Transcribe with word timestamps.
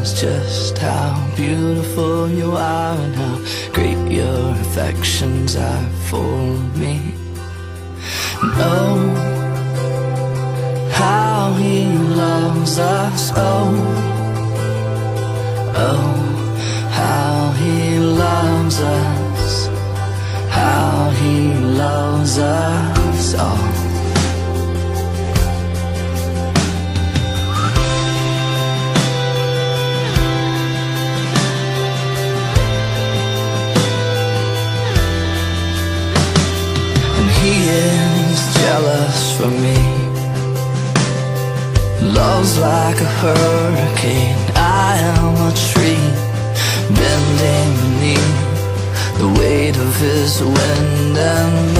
realize 0.00 0.20
just 0.20 0.78
how 0.78 1.30
beautiful 1.36 2.28
you 2.28 2.52
are 2.52 2.96
and 2.96 3.14
how 3.14 3.72
great 3.72 4.10
your 4.10 4.50
affections 4.52 5.56
are 5.56 5.88
for 6.08 6.42
me. 6.76 7.14
And 8.42 8.52
oh, 8.56 8.98
how 10.92 11.52
he 11.54 11.84
loves 11.86 12.78
us, 12.78 13.32
oh, 13.36 13.74
oh, 15.76 16.90
how 16.90 17.52
he 17.58 17.98
loves 17.98 18.80
us, 18.80 19.66
how 20.48 21.10
he 21.10 21.54
loves 21.54 22.38
us, 22.38 23.34
oh. 23.38 23.69
He 37.42 37.54
is 37.68 38.38
jealous 38.60 39.18
for 39.36 39.50
me. 39.64 39.78
Love's 42.16 42.58
like 42.58 42.98
a 43.00 43.10
hurricane, 43.20 44.40
I 44.56 44.90
am 45.16 45.34
a 45.48 45.52
tree 45.68 46.06
bending 46.98 47.70
beneath 47.80 48.40
the 49.20 49.28
weight 49.40 49.76
of 49.76 49.92
his 50.06 50.42
wind 50.42 51.16
and 51.16 51.79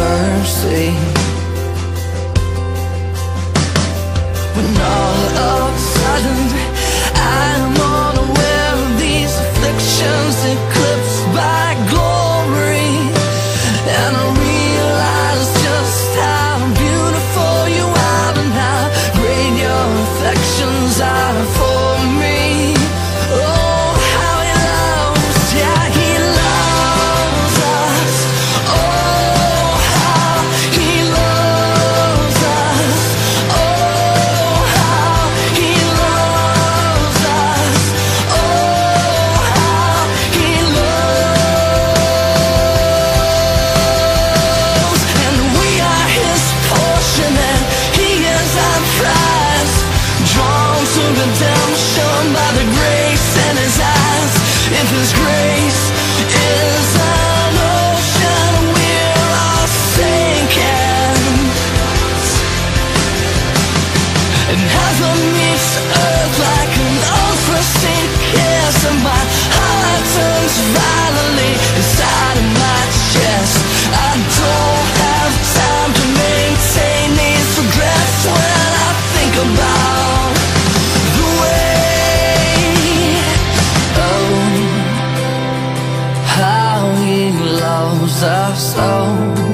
us 88.22 88.74
oh 88.76 89.50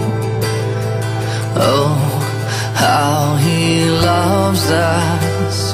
Oh, 1.58 1.96
how 2.74 3.36
he 3.36 3.86
loves 3.88 4.70
us, 4.70 5.72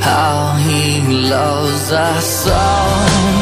how 0.00 0.56
he 0.56 1.28
loves 1.28 1.92
us 1.92 2.48
all. 2.48 3.41